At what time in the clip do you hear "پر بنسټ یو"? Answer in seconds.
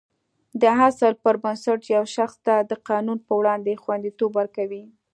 1.23-2.03